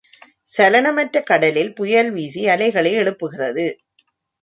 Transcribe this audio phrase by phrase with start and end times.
[0.51, 3.67] சலனமற்ற கடலில் புயல் வீகி அலைகளை எழுப்புகிறது.